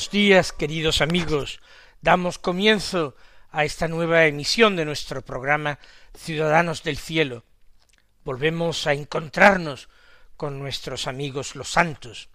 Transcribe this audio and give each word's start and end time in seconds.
Buenos 0.00 0.12
días, 0.12 0.52
queridos 0.54 1.02
amigos. 1.02 1.60
Damos 2.00 2.38
comienzo 2.38 3.14
a 3.50 3.66
esta 3.66 3.86
nueva 3.86 4.24
emisión 4.24 4.74
de 4.74 4.86
nuestro 4.86 5.20
programa 5.20 5.78
Ciudadanos 6.16 6.82
del 6.82 6.96
Cielo. 6.96 7.44
Volvemos 8.24 8.86
a 8.86 8.94
encontrarnos 8.94 9.90
con 10.38 10.58
nuestros 10.58 11.06
amigos 11.06 11.54
los 11.54 11.68
santos. 11.68 12.30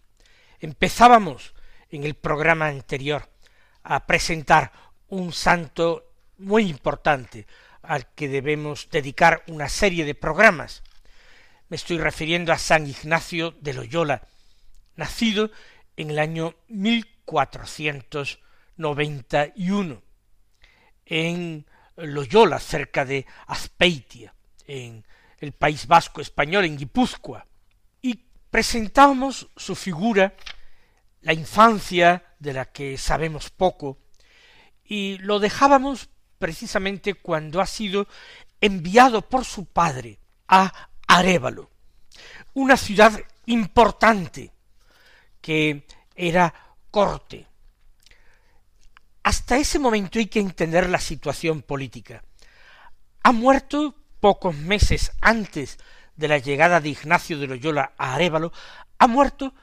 Empezábamos 0.60 1.56
en 1.90 2.04
el 2.04 2.14
programa 2.14 2.68
anterior 2.68 3.32
a 3.82 4.06
presentar 4.06 4.72
un 5.08 5.34
santo 5.34 6.14
muy 6.38 6.70
importante 6.70 7.48
al 7.82 8.14
que 8.14 8.28
debemos 8.28 8.90
dedicar 8.92 9.44
una 9.48 9.70
serie 9.70 10.06
de 10.06 10.14
programas. 10.14 10.84
Me 11.70 11.78
estoy 11.78 11.98
refiriendo 11.98 12.54
a 12.54 12.60
San 12.60 12.86
Ignacio 12.86 13.56
de 13.60 13.74
Loyola, 13.74 14.28
nacido 14.96 15.50
en 15.98 16.12
el 16.12 16.20
año 16.20 16.54
1491 17.28 20.02
en 21.06 21.66
Loyola, 21.98 22.60
cerca 22.60 23.06
de 23.06 23.26
Azpeitia, 23.48 24.34
en 24.66 25.06
el 25.40 25.54
País 25.54 25.88
Vasco 25.88 26.22
español, 26.22 26.66
en 26.66 26.78
Guipúzcoa, 26.78 27.46
y 28.02 28.20
presentamos 28.50 29.50
su 29.56 29.76
figura, 29.76 30.34
la 31.22 31.34
infancia 31.34 32.36
de 32.40 32.54
la 32.54 32.66
que 32.66 32.98
sabemos 32.98 33.50
poco, 33.50 34.00
y 34.84 35.18
lo 35.20 35.40
dejábamos 35.40 36.10
precisamente 36.38 37.16
cuando 37.16 37.62
ha 37.62 37.66
sido 37.66 38.08
enviado 38.62 39.28
por 39.28 39.46
su 39.46 39.66
padre 39.66 40.20
a 40.48 40.90
Arévalo, 41.08 41.70
una 42.54 42.78
ciudad 42.78 43.20
importante 43.46 44.52
que 45.42 45.86
era 46.16 46.54
corte. 46.96 47.46
Hasta 49.24 49.58
ese 49.58 49.80
momento 49.80 50.18
hay 50.18 50.28
que 50.28 50.40
entender 50.40 50.90
la 50.90 51.02
situación 51.02 51.62
política. 51.62 52.24
Ha 53.22 53.34
muerto 53.34 53.96
pocos 54.22 54.56
meses 54.56 55.12
antes 55.20 55.78
de 56.16 56.30
la 56.30 56.38
llegada 56.38 56.80
de 56.80 56.88
Ignacio 56.88 57.38
de 57.38 57.48
Loyola 57.48 57.92
a 57.98 58.16
Arévalo, 58.16 58.54
ha 58.98 59.08
muerto 59.08 59.54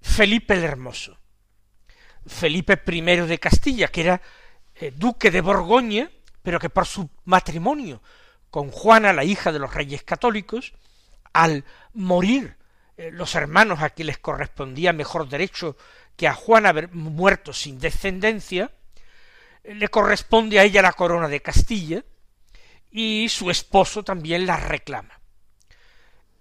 Felipe 0.00 0.54
el 0.54 0.62
Hermoso. 0.62 1.18
Felipe 2.24 2.80
I 2.86 3.00
de 3.00 3.38
Castilla, 3.40 3.88
que 3.88 4.02
era 4.02 4.22
eh, 4.76 4.92
duque 4.94 5.32
de 5.32 5.40
Borgoña, 5.40 6.08
pero 6.40 6.60
que 6.60 6.70
por 6.70 6.86
su 6.86 7.10
matrimonio 7.24 8.00
con 8.48 8.70
Juana, 8.70 9.12
la 9.12 9.24
hija 9.24 9.50
de 9.50 9.58
los 9.58 9.74
reyes 9.74 10.04
católicos, 10.04 10.72
al 11.32 11.64
morir 11.94 12.56
eh, 12.96 13.10
los 13.10 13.34
hermanos 13.34 13.82
a 13.82 13.90
quienes 13.90 14.14
les 14.14 14.22
correspondía 14.22 14.92
mejor 14.92 15.28
derecho 15.28 15.76
que 16.20 16.28
a 16.28 16.34
Juan 16.34 16.66
haber 16.66 16.92
muerto 16.92 17.54
sin 17.54 17.78
descendencia, 17.78 18.70
le 19.64 19.88
corresponde 19.88 20.60
a 20.60 20.64
ella 20.64 20.82
la 20.82 20.92
corona 20.92 21.28
de 21.28 21.40
Castilla, 21.40 22.04
y 22.90 23.26
su 23.30 23.50
esposo 23.50 24.02
también 24.02 24.44
la 24.44 24.58
reclama. 24.58 25.18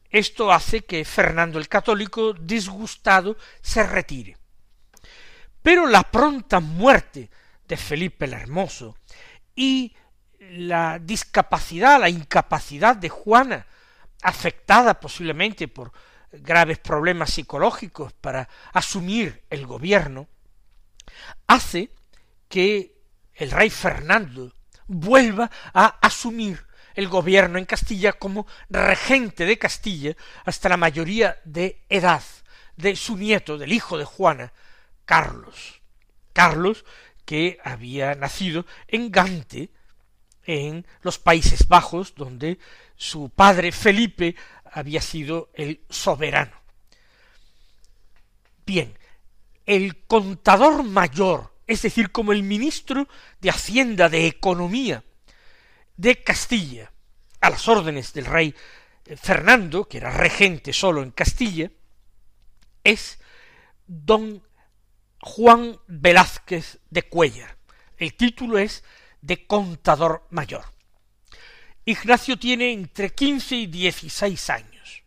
Esto 0.09 0.51
hace 0.51 0.81
que 0.81 1.05
Fernando 1.05 1.57
el 1.59 1.69
Católico, 1.69 2.33
disgustado, 2.33 3.37
se 3.61 3.83
retire. 3.83 4.35
Pero 5.63 5.87
la 5.87 6.03
pronta 6.03 6.59
muerte 6.59 7.29
de 7.65 7.77
Felipe 7.77 8.25
el 8.25 8.33
Hermoso 8.33 8.97
y 9.55 9.95
la 10.41 10.99
discapacidad, 10.99 12.01
la 12.01 12.09
incapacidad 12.09 12.97
de 12.97 13.07
Juana, 13.07 13.65
afectada 14.23 14.99
posiblemente 14.99 15.69
por 15.69 15.93
graves 16.31 16.79
problemas 16.79 17.31
psicológicos 17.31 18.13
para 18.13 18.47
asumir 18.73 19.43
el 19.49 19.65
gobierno, 19.65 20.27
hace 21.47 21.91
que 22.47 22.95
el 23.33 23.51
rey 23.51 23.69
Fernando 23.69 24.53
vuelva 24.87 25.49
a 25.73 25.85
asumir 26.01 26.65
el 26.95 27.07
gobierno 27.07 27.57
en 27.57 27.65
Castilla 27.65 28.13
como 28.13 28.47
regente 28.69 29.45
de 29.45 29.57
Castilla 29.57 30.15
hasta 30.45 30.69
la 30.69 30.77
mayoría 30.77 31.37
de 31.45 31.85
edad 31.87 32.23
de 32.75 32.95
su 32.95 33.17
nieto, 33.17 33.57
del 33.57 33.73
hijo 33.73 33.97
de 33.97 34.05
Juana, 34.05 34.53
Carlos. 35.05 35.81
Carlos, 36.33 36.85
que 37.25 37.59
había 37.63 38.15
nacido 38.15 38.65
en 38.87 39.11
Gante, 39.11 39.71
en 40.43 40.85
los 41.01 41.19
Países 41.19 41.67
Bajos, 41.67 42.15
donde 42.15 42.57
su 42.95 43.29
padre 43.29 43.71
Felipe 43.71 44.35
había 44.71 45.01
sido 45.01 45.49
el 45.53 45.81
soberano. 45.89 46.55
Bien, 48.65 48.97
el 49.65 50.05
contador 50.05 50.83
mayor, 50.83 51.53
es 51.67 51.81
decir, 51.81 52.11
como 52.11 52.31
el 52.31 52.43
ministro 52.43 53.07
de 53.39 53.49
Hacienda 53.49 54.09
de 54.09 54.27
Economía 54.27 55.03
de 55.97 56.23
Castilla, 56.23 56.91
a 57.41 57.49
las 57.49 57.67
órdenes 57.67 58.13
del 58.13 58.25
rey 58.25 58.53
eh, 59.05 59.15
Fernando, 59.15 59.87
que 59.87 59.97
era 59.97 60.11
regente 60.11 60.73
solo 60.73 61.03
en 61.03 61.11
Castilla, 61.11 61.71
es 62.83 63.19
don 63.85 64.43
Juan 65.21 65.77
Velázquez 65.87 66.79
de 66.89 67.03
Cuellar. 67.03 67.57
El 67.97 68.15
título 68.15 68.57
es 68.57 68.83
de 69.21 69.45
contador 69.45 70.25
mayor. 70.29 70.63
Ignacio 71.89 72.37
tiene 72.37 72.71
entre 72.71 73.09
quince 73.11 73.55
y 73.55 73.65
dieciséis 73.65 74.49
años. 74.49 75.03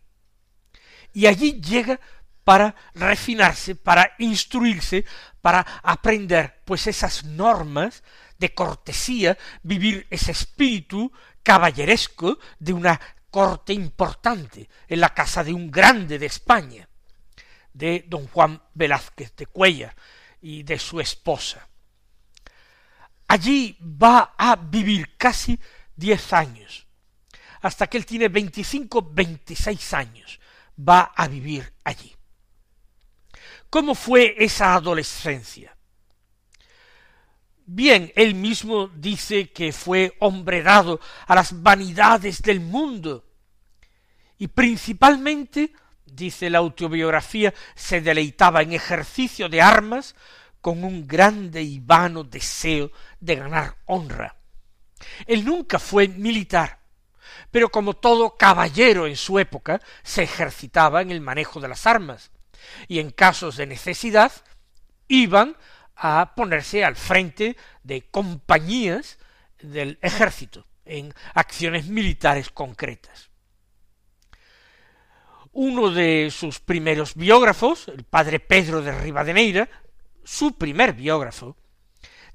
Y 1.12 1.26
allí 1.26 1.60
llega 1.60 2.00
para 2.42 2.74
refinarse, 2.94 3.76
para 3.76 4.14
instruirse, 4.18 5.04
para 5.40 5.60
aprender 5.82 6.60
pues 6.64 6.88
esas 6.88 7.24
normas 7.24 8.02
de 8.36 8.52
cortesía, 8.52 9.38
vivir 9.62 10.08
ese 10.10 10.32
espíritu 10.32 11.12
caballeresco 11.44 12.38
de 12.58 12.72
una 12.72 13.00
corte 13.30 13.72
importante 13.72 14.68
en 14.88 15.00
la 15.00 15.14
casa 15.14 15.44
de 15.44 15.52
un 15.52 15.70
grande 15.70 16.18
de 16.18 16.26
España, 16.26 16.88
de 17.72 18.04
don 18.08 18.26
Juan 18.26 18.60
Velázquez 18.74 19.36
de 19.36 19.46
Cuellar 19.46 19.94
y 20.40 20.64
de 20.64 20.78
su 20.80 21.00
esposa. 21.00 21.68
Allí 23.28 23.78
va 23.80 24.34
a 24.36 24.56
vivir 24.56 25.16
casi 25.16 25.58
diez 26.02 26.32
años, 26.32 26.88
hasta 27.60 27.86
que 27.86 27.96
él 27.96 28.04
tiene 28.04 28.28
veinticinco, 28.28 29.02
veintiséis 29.02 29.94
años, 29.94 30.40
va 30.76 31.12
a 31.14 31.28
vivir 31.28 31.72
allí. 31.84 32.12
¿Cómo 33.70 33.94
fue 33.94 34.34
esa 34.36 34.74
adolescencia? 34.74 35.76
Bien, 37.64 38.12
él 38.16 38.34
mismo 38.34 38.88
dice 38.88 39.52
que 39.52 39.72
fue 39.72 40.16
hombre 40.18 40.64
dado 40.64 40.98
a 41.28 41.36
las 41.36 41.62
vanidades 41.62 42.42
del 42.42 42.58
mundo, 42.58 43.24
y 44.38 44.48
principalmente, 44.48 45.72
dice 46.04 46.50
la 46.50 46.58
autobiografía, 46.58 47.54
se 47.76 48.00
deleitaba 48.00 48.62
en 48.62 48.72
ejercicio 48.72 49.48
de 49.48 49.62
armas 49.62 50.16
con 50.60 50.82
un 50.82 51.06
grande 51.06 51.62
y 51.62 51.78
vano 51.78 52.24
deseo 52.24 52.90
de 53.20 53.36
ganar 53.36 53.76
honra. 53.86 54.41
Él 55.26 55.44
nunca 55.44 55.78
fue 55.78 56.08
militar, 56.08 56.80
pero 57.50 57.70
como 57.70 57.94
todo 57.94 58.36
caballero 58.36 59.06
en 59.06 59.16
su 59.16 59.38
época, 59.38 59.80
se 60.02 60.22
ejercitaba 60.22 61.02
en 61.02 61.10
el 61.10 61.20
manejo 61.20 61.60
de 61.60 61.68
las 61.68 61.86
armas, 61.86 62.30
y 62.88 62.98
en 62.98 63.10
casos 63.10 63.56
de 63.56 63.66
necesidad 63.66 64.32
iban 65.08 65.56
a 65.96 66.34
ponerse 66.34 66.84
al 66.84 66.96
frente 66.96 67.56
de 67.82 68.02
compañías 68.10 69.18
del 69.60 69.98
ejército 70.02 70.66
en 70.84 71.14
acciones 71.34 71.86
militares 71.86 72.50
concretas. 72.50 73.30
Uno 75.52 75.90
de 75.90 76.30
sus 76.30 76.60
primeros 76.60 77.14
biógrafos, 77.14 77.88
el 77.88 78.04
padre 78.04 78.40
Pedro 78.40 78.80
de 78.80 78.98
Rivadeneira, 78.98 79.68
su 80.24 80.56
primer 80.56 80.94
biógrafo, 80.94 81.56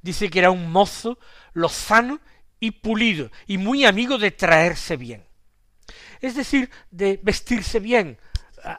dice 0.02 0.30
que 0.30 0.40
era 0.40 0.52
un 0.52 0.72
mozo 0.72 1.18
lozano 1.54 2.20
y 2.60 2.72
pulido 2.72 3.32
y 3.46 3.58
muy 3.58 3.86
amigo 3.86 4.18
de 4.18 4.32
traerse 4.32 4.98
bien. 4.98 5.26
Es 6.22 6.36
decir, 6.36 6.70
de 6.90 7.20
vestirse 7.22 7.80
bien, 7.80 8.18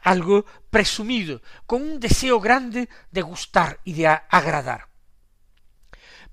algo 0.02 0.44
presumido, 0.70 1.40
con 1.66 1.82
un 1.82 2.00
deseo 2.00 2.40
grande 2.40 2.88
de 3.10 3.22
gustar 3.22 3.80
y 3.84 3.94
de 3.94 4.06
agradar. 4.06 4.88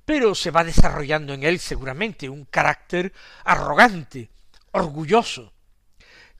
Pero 0.03 0.35
se 0.35 0.51
va 0.51 0.63
desarrollando 0.63 1.33
en 1.33 1.43
él 1.43 1.59
seguramente 1.59 2.29
un 2.29 2.45
carácter 2.45 3.13
arrogante, 3.43 4.29
orgulloso, 4.71 5.53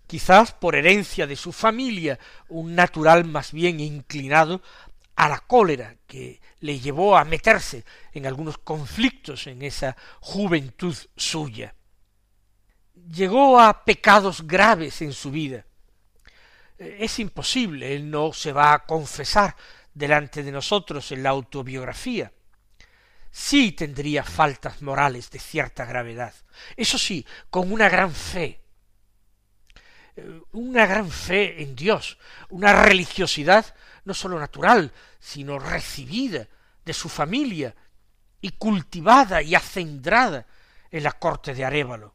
quizás 0.07 0.51
por 0.51 0.75
herencia 0.75 1.25
de 1.25 1.35
su 1.35 1.51
familia, 1.51 2.19
un 2.47 2.75
natural 2.75 3.25
más 3.25 3.51
bien 3.51 3.79
inclinado 3.79 4.61
a 5.15 5.29
la 5.29 5.39
cólera 5.39 5.95
que 6.07 6.41
le 6.65 6.79
llevó 6.79 7.15
a 7.15 7.23
meterse 7.23 7.85
en 8.11 8.25
algunos 8.25 8.57
conflictos 8.57 9.45
en 9.47 9.61
esa 9.61 9.95
juventud 10.19 10.95
suya. 11.15 11.75
Llegó 13.11 13.59
a 13.59 13.85
pecados 13.85 14.45
graves 14.47 15.01
en 15.01 15.13
su 15.13 15.29
vida. 15.29 15.63
Es 16.77 17.19
imposible, 17.19 17.95
él 17.95 18.09
no 18.09 18.33
se 18.33 18.51
va 18.51 18.73
a 18.73 18.85
confesar 18.85 19.55
delante 19.93 20.41
de 20.41 20.51
nosotros 20.51 21.11
en 21.11 21.21
la 21.21 21.29
autobiografía. 21.29 22.31
Sí 23.31 23.73
tendría 23.73 24.23
faltas 24.23 24.81
morales 24.81 25.29
de 25.29 25.39
cierta 25.39 25.85
gravedad. 25.85 26.33
Eso 26.75 26.97
sí, 26.97 27.25
con 27.49 27.71
una 27.71 27.89
gran 27.89 28.11
fe, 28.11 28.59
una 30.53 30.85
gran 30.87 31.11
fe 31.11 31.61
en 31.61 31.75
Dios, 31.75 32.17
una 32.49 32.73
religiosidad 32.73 33.75
no 34.05 34.13
sólo 34.13 34.39
natural, 34.39 34.91
sino 35.19 35.59
recibida 35.59 36.47
de 36.85 36.93
su 36.93 37.09
familia 37.09 37.75
y 38.41 38.51
cultivada 38.51 39.41
y 39.41 39.55
acendrada 39.55 40.45
en 40.91 41.03
la 41.03 41.13
corte 41.13 41.53
de 41.53 41.65
Arévalo. 41.65 42.13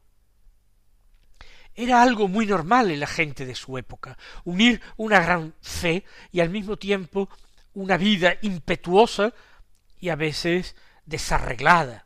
Era 1.75 2.01
algo 2.01 2.27
muy 2.27 2.45
normal 2.45 2.91
en 2.91 2.99
la 2.99 3.07
gente 3.07 3.45
de 3.45 3.55
su 3.55 3.77
época, 3.77 4.17
unir 4.43 4.81
una 4.97 5.19
gran 5.19 5.53
fe 5.61 6.05
y 6.31 6.39
al 6.39 6.49
mismo 6.49 6.77
tiempo 6.77 7.29
una 7.73 7.97
vida 7.97 8.35
impetuosa 8.41 9.33
y 9.99 10.09
a 10.09 10.15
veces 10.15 10.75
desarreglada, 11.05 12.05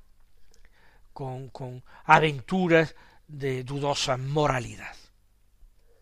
con, 1.14 1.50
con 1.50 1.84
aventuras 2.04 2.96
de 3.28 3.64
dudosa 3.64 4.18
moralidad. 4.18 4.96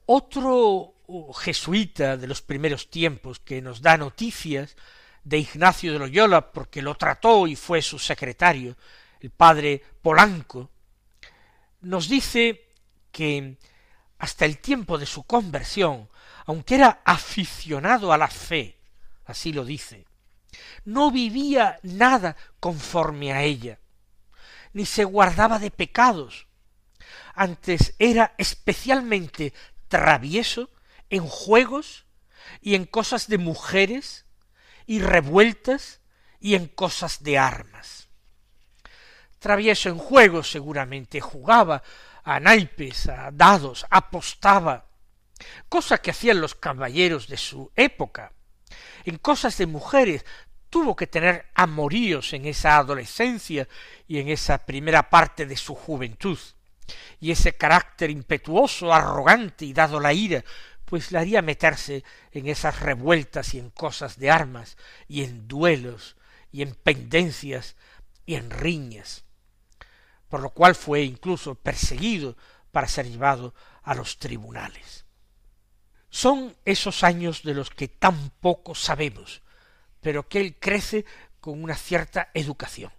Otro 0.05 0.95
jesuita 1.35 2.17
de 2.17 2.27
los 2.27 2.41
primeros 2.41 2.89
tiempos 2.89 3.39
que 3.39 3.61
nos 3.61 3.81
da 3.81 3.97
noticias 3.97 4.75
de 5.23 5.37
Ignacio 5.37 5.93
de 5.93 5.99
Loyola 5.99 6.51
porque 6.51 6.81
lo 6.81 6.95
trató 6.95 7.47
y 7.47 7.55
fue 7.55 7.81
su 7.81 7.97
secretario, 7.99 8.75
el 9.19 9.29
padre 9.31 9.81
Polanco, 10.01 10.69
nos 11.81 12.09
dice 12.09 12.69
que 13.11 13.57
hasta 14.19 14.45
el 14.45 14.59
tiempo 14.59 14.97
de 14.97 15.05
su 15.05 15.23
conversión, 15.23 16.09
aunque 16.45 16.75
era 16.75 17.01
aficionado 17.05 18.11
a 18.11 18.17
la 18.17 18.27
fe, 18.27 18.77
así 19.25 19.53
lo 19.53 19.65
dice, 19.65 20.05
no 20.85 21.11
vivía 21.11 21.79
nada 21.83 22.35
conforme 22.59 23.33
a 23.33 23.43
ella, 23.43 23.79
ni 24.73 24.85
se 24.85 25.03
guardaba 25.03 25.59
de 25.59 25.71
pecados, 25.71 26.47
antes 27.33 27.95
era 27.99 28.33
especialmente 28.37 29.53
travieso 29.87 30.69
en 31.09 31.27
juegos 31.27 32.05
y 32.61 32.75
en 32.75 32.85
cosas 32.85 33.27
de 33.27 33.37
mujeres 33.37 34.25
y 34.85 34.99
revueltas 34.99 36.01
y 36.39 36.55
en 36.55 36.67
cosas 36.67 37.23
de 37.23 37.37
armas. 37.37 38.09
Travieso 39.39 39.89
en 39.89 39.97
juegos 39.97 40.51
seguramente 40.51 41.21
jugaba 41.21 41.83
a 42.23 42.39
naipes, 42.39 43.07
a 43.09 43.31
dados, 43.31 43.85
apostaba, 43.89 44.85
cosa 45.67 45.97
que 45.97 46.11
hacían 46.11 46.39
los 46.39 46.55
caballeros 46.55 47.27
de 47.27 47.37
su 47.37 47.71
época. 47.75 48.31
En 49.05 49.17
cosas 49.17 49.57
de 49.57 49.65
mujeres 49.65 50.25
tuvo 50.69 50.95
que 50.95 51.07
tener 51.07 51.45
amoríos 51.53 52.33
en 52.33 52.45
esa 52.45 52.77
adolescencia 52.77 53.67
y 54.07 54.19
en 54.19 54.29
esa 54.29 54.65
primera 54.65 55.09
parte 55.09 55.45
de 55.45 55.57
su 55.57 55.75
juventud 55.75 56.39
y 57.19 57.31
ese 57.31 57.55
carácter 57.55 58.09
impetuoso, 58.09 58.93
arrogante 58.93 59.65
y 59.65 59.73
dado 59.73 59.99
la 59.99 60.13
ira, 60.13 60.43
pues 60.93 61.11
le 61.11 61.17
haría 61.17 61.41
meterse 61.41 62.03
en 62.31 62.47
esas 62.47 62.79
revueltas 62.79 63.55
y 63.55 63.57
en 63.57 63.71
cosas 63.71 64.19
de 64.19 64.29
armas, 64.29 64.77
y 65.07 65.23
en 65.23 65.47
duelos, 65.47 66.17
y 66.51 66.61
en 66.61 66.75
pendencias, 66.75 67.75
y 68.27 68.35
en 68.35 68.51
riñas, 68.51 69.23
por 70.29 70.41
lo 70.41 70.51
cual 70.51 70.75
fue 70.75 71.01
incluso 71.01 71.55
perseguido 71.55 72.37
para 72.71 72.87
ser 72.87 73.09
llevado 73.09 73.55
a 73.81 73.95
los 73.95 74.19
tribunales. 74.19 75.05
Son 76.11 76.55
esos 76.63 77.03
años 77.03 77.41
de 77.41 77.55
los 77.55 77.71
que 77.71 77.87
tan 77.87 78.29
poco 78.29 78.75
sabemos, 78.75 79.41
pero 79.99 80.29
que 80.29 80.41
él 80.41 80.57
crece 80.59 81.05
con 81.39 81.63
una 81.63 81.73
cierta 81.73 82.29
educación. 82.35 82.91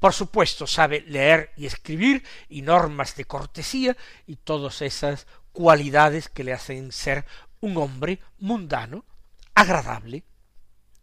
Por 0.00 0.14
supuesto, 0.14 0.66
sabe 0.66 1.02
leer 1.02 1.52
y 1.58 1.66
escribir 1.66 2.24
y 2.48 2.62
normas 2.62 3.16
de 3.16 3.26
cortesía 3.26 3.94
y 4.26 4.36
todas 4.36 4.80
esas 4.80 5.26
cualidades 5.56 6.28
que 6.28 6.44
le 6.44 6.52
hacen 6.52 6.92
ser 6.92 7.24
un 7.60 7.78
hombre 7.78 8.20
mundano, 8.40 9.06
agradable, 9.54 10.22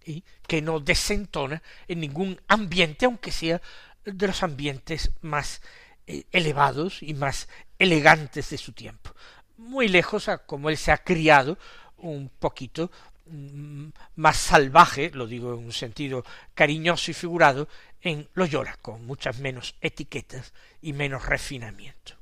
y 0.05 0.23
que 0.47 0.61
no 0.61 0.79
desentona 0.79 1.63
en 1.87 2.01
ningún 2.01 2.39
ambiente, 2.47 3.05
aunque 3.05 3.31
sea 3.31 3.59
de 4.05 4.27
los 4.27 4.43
ambientes 4.43 5.09
más 5.21 5.59
eh, 6.05 6.25
elevados 6.31 7.01
y 7.01 7.15
más 7.15 7.47
elegantes 7.79 8.51
de 8.51 8.59
su 8.59 8.73
tiempo. 8.73 9.15
Muy 9.57 9.87
lejos 9.87 10.29
a 10.29 10.37
como 10.37 10.69
él 10.69 10.77
se 10.77 10.91
ha 10.91 10.99
criado 10.99 11.57
un 11.97 12.29
poquito 12.29 12.91
mm, 13.25 13.87
más 14.17 14.37
salvaje, 14.37 15.09
lo 15.15 15.25
digo 15.25 15.55
en 15.55 15.65
un 15.65 15.73
sentido 15.73 16.23
cariñoso 16.53 17.09
y 17.09 17.15
figurado, 17.15 17.67
en 18.01 18.29
Loyola, 18.35 18.77
con 18.83 19.03
muchas 19.07 19.39
menos 19.39 19.73
etiquetas 19.81 20.53
y 20.79 20.93
menos 20.93 21.25
refinamiento. 21.25 22.17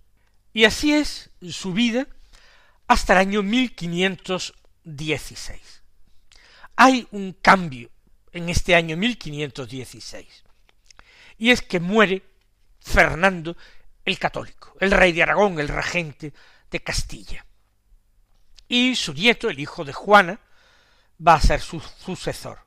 Y 0.54 0.64
así 0.64 0.94
es 0.94 1.30
su 1.42 1.74
vida 1.74 2.08
hasta 2.92 3.14
el 3.14 3.20
año 3.20 3.42
1516. 3.42 5.82
Hay 6.76 7.08
un 7.12 7.32
cambio 7.32 7.90
en 8.34 8.50
este 8.50 8.76
año 8.76 8.98
1516, 8.98 10.44
y 11.38 11.52
es 11.52 11.62
que 11.62 11.80
muere 11.80 12.22
Fernando 12.82 13.56
el 14.04 14.20
Católico, 14.20 14.76
el 14.82 14.92
rey 14.92 15.14
de 15.14 15.24
Aragón, 15.24 15.58
el 15.62 15.70
regente 15.70 16.34
de 16.70 16.84
Castilla. 16.84 17.46
Y 18.68 18.98
su 18.98 19.14
nieto, 19.14 19.50
el 19.50 19.62
hijo 19.62 19.86
de 19.86 19.94
Juana, 19.94 20.42
va 21.26 21.36
a 21.36 21.42
ser 21.42 21.62
su 21.62 21.80
sucesor, 21.80 22.60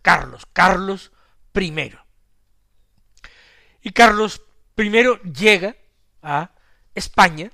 Carlos, 0.00 0.46
Carlos 0.50 1.12
I, 1.52 1.92
y 3.82 3.90
Carlos 3.90 4.40
I 4.78 4.90
llega 5.30 5.76
a 6.22 6.52
España 6.94 7.50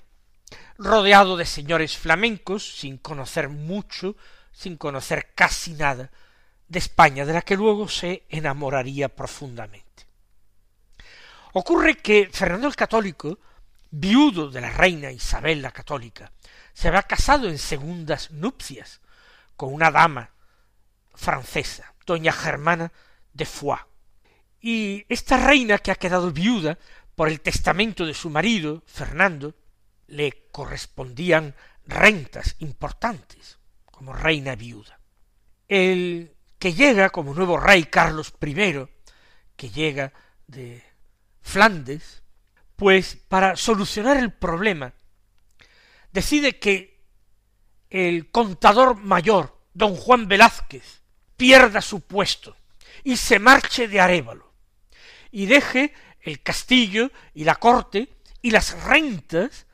rodeado 0.78 1.36
de 1.36 1.46
señores 1.46 1.96
flamencos, 1.96 2.78
sin 2.78 2.98
conocer 2.98 3.48
mucho, 3.48 4.16
sin 4.52 4.76
conocer 4.76 5.32
casi 5.34 5.74
nada 5.74 6.10
de 6.68 6.78
España, 6.78 7.24
de 7.24 7.32
la 7.32 7.42
que 7.42 7.56
luego 7.56 7.88
se 7.88 8.24
enamoraría 8.28 9.08
profundamente. 9.08 10.06
Ocurre 11.52 11.96
que 11.96 12.28
Fernando 12.32 12.66
el 12.66 12.76
Católico, 12.76 13.38
viudo 13.90 14.50
de 14.50 14.60
la 14.60 14.70
reina 14.70 15.12
Isabel 15.12 15.62
la 15.62 15.70
Católica, 15.70 16.32
se 16.72 16.88
había 16.88 17.02
casado 17.02 17.48
en 17.48 17.58
segundas 17.58 18.32
nupcias 18.32 19.00
con 19.56 19.72
una 19.72 19.90
dama 19.90 20.30
francesa, 21.14 21.94
doña 22.04 22.32
Germana 22.32 22.92
de 23.32 23.44
Foix, 23.44 23.80
y 24.60 25.04
esta 25.08 25.36
reina 25.36 25.78
que 25.78 25.92
ha 25.92 25.96
quedado 25.96 26.32
viuda 26.32 26.78
por 27.14 27.28
el 27.28 27.40
testamento 27.40 28.04
de 28.06 28.14
su 28.14 28.30
marido, 28.30 28.82
Fernando, 28.86 29.54
le 30.06 30.48
correspondían 30.50 31.54
rentas 31.86 32.56
importantes 32.60 33.58
como 33.84 34.12
reina 34.12 34.54
viuda. 34.54 34.98
El 35.68 36.34
que 36.58 36.72
llega 36.72 37.10
como 37.10 37.34
nuevo 37.34 37.58
rey 37.58 37.84
Carlos 37.84 38.34
I, 38.40 38.86
que 39.56 39.70
llega 39.70 40.12
de 40.46 40.82
Flandes, 41.40 42.22
pues 42.76 43.16
para 43.28 43.56
solucionar 43.56 44.16
el 44.16 44.32
problema, 44.32 44.92
decide 46.12 46.58
que 46.58 47.00
el 47.90 48.30
contador 48.30 48.96
mayor, 48.96 49.60
don 49.72 49.94
Juan 49.94 50.26
Velázquez, 50.26 51.02
pierda 51.36 51.80
su 51.80 52.00
puesto 52.00 52.56
y 53.02 53.16
se 53.16 53.38
marche 53.38 53.88
de 53.88 54.00
Arévalo 54.00 54.52
y 55.30 55.46
deje 55.46 55.92
el 56.20 56.42
castillo 56.42 57.10
y 57.34 57.44
la 57.44 57.56
corte 57.56 58.08
y 58.40 58.50
las 58.50 58.82
rentas 58.84 59.66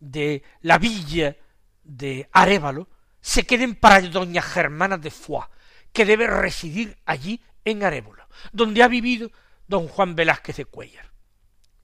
de 0.00 0.42
la 0.62 0.78
villa 0.78 1.36
de 1.84 2.28
Arévalo 2.32 2.88
se 3.20 3.44
queden 3.44 3.74
para 3.74 4.00
doña 4.00 4.42
Germana 4.42 4.96
de 4.96 5.10
Foix, 5.10 5.48
que 5.92 6.04
debe 6.04 6.26
residir 6.26 6.96
allí 7.04 7.42
en 7.64 7.82
Arévalo, 7.82 8.28
donde 8.52 8.82
ha 8.82 8.88
vivido 8.88 9.30
don 9.66 9.88
Juan 9.88 10.14
Velázquez 10.14 10.56
de 10.56 10.64
Cuellar. 10.64 11.08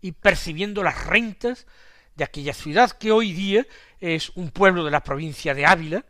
y 0.00 0.12
percibiendo 0.12 0.82
las 0.82 1.06
rentas 1.06 1.66
de 2.14 2.24
aquella 2.24 2.52
ciudad 2.52 2.90
que 2.90 3.10
hoy 3.10 3.32
día 3.32 3.66
es 4.00 4.30
un 4.36 4.50
pueblo 4.50 4.84
de 4.84 4.90
la 4.90 5.02
provincia 5.02 5.54
de 5.54 5.64
Ávila, 5.64 6.04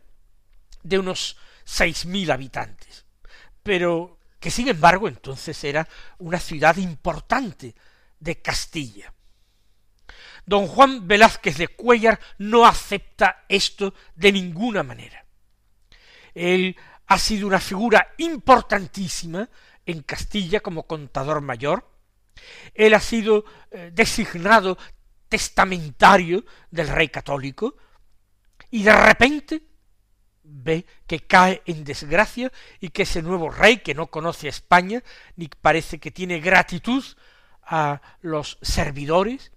de 0.83 0.99
unos 0.99 1.37
seis 1.63 2.05
mil 2.05 2.29
habitantes, 2.29 3.05
pero 3.63 4.19
que 4.39 4.51
sin 4.51 4.67
embargo 4.67 5.07
entonces 5.07 5.63
era 5.63 5.87
una 6.19 6.39
ciudad 6.39 6.75
importante 6.77 7.73
de 8.19 8.41
Castilla. 8.41 9.14
Don 10.45 10.67
Juan 10.67 11.07
Velázquez 11.07 11.57
de 11.57 11.67
Cuellar 11.67 12.19
no 12.37 12.65
acepta 12.65 13.45
esto 13.49 13.93
de 14.15 14.31
ninguna 14.31 14.83
manera. 14.83 15.25
Él 16.33 16.75
ha 17.07 17.17
sido 17.17 17.47
una 17.47 17.59
figura 17.59 18.13
importantísima 18.17 19.49
en 19.85 20.01
Castilla 20.03 20.59
como 20.59 20.83
contador 20.83 21.41
mayor. 21.41 21.89
Él 22.73 22.93
ha 22.93 22.99
sido 22.99 23.45
eh, 23.71 23.91
designado 23.93 24.77
testamentario 25.29 26.45
del 26.69 26.89
rey 26.89 27.09
católico 27.09 27.75
y 28.69 28.83
de 28.83 28.95
repente 28.95 29.63
ve 30.43 30.85
que 31.07 31.21
cae 31.21 31.63
en 31.65 31.83
desgracia 31.83 32.51
y 32.79 32.89
que 32.89 33.03
ese 33.03 33.21
nuevo 33.21 33.49
rey 33.49 33.77
que 33.77 33.95
no 33.95 34.07
conoce 34.07 34.47
a 34.47 34.51
España 34.51 35.03
ni 35.35 35.47
parece 35.47 35.99
que 35.99 36.11
tiene 36.11 36.39
gratitud 36.39 37.03
a 37.63 38.01
los 38.21 38.59
servidores 38.61 39.51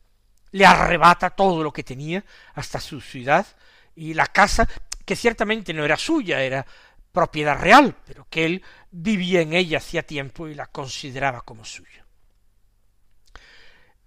le 0.53 0.67
arrebata 0.67 1.31
todo 1.31 1.63
lo 1.63 1.73
que 1.73 1.85
tenía 1.85 2.25
hasta 2.55 2.81
su 2.81 3.01
ciudad 3.01 3.47
y 3.95 4.15
la 4.15 4.27
casa 4.27 4.69
que 5.05 5.17
ciertamente 5.17 5.73
no 5.73 5.85
era 5.85 5.97
suya, 5.97 6.43
era 6.43 6.67
propiedad 7.13 7.59
real, 7.59 7.97
pero 8.07 8.27
que 8.29 8.45
él 8.45 8.63
vivía 8.91 9.41
en 9.41 9.55
ella 9.55 9.79
hacía 9.79 10.03
tiempo 10.03 10.49
y 10.49 10.55
la 10.55 10.67
consideraba 10.67 11.41
como 11.41 11.65
suya. 11.65 12.05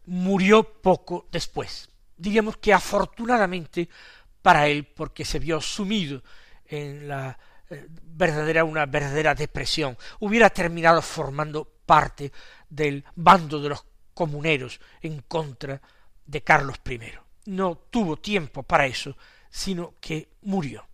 Murió 0.06 0.82
poco 0.82 1.28
después, 1.32 1.90
diríamos 2.18 2.58
que 2.58 2.74
afortunadamente 2.74 3.90
para 4.42 4.68
él, 4.68 4.86
porque 4.86 5.26
se 5.26 5.40
vio 5.40 5.62
sumido 5.62 6.24
en 6.66 7.08
la 7.08 7.38
eh, 7.70 7.88
verdadera, 7.90 8.64
una 8.64 8.86
verdadera 8.86 9.36
depresión, 9.36 9.98
hubiera 10.20 10.50
terminado 10.50 11.02
formando 11.02 11.66
parte 11.86 12.32
del 12.70 13.04
bando 13.16 13.60
de 13.60 13.70
los 13.70 13.86
comuneros 14.14 14.80
en 15.02 15.22
contra 15.22 15.82
de 16.32 16.42
Carlos 16.42 16.78
I. 16.90 17.00
No 17.46 17.76
tuvo 17.76 18.18
tiempo 18.18 18.64
para 18.64 18.86
eso, 18.86 19.18
sino 19.50 19.96
que 20.00 20.30
murió. 20.44 20.88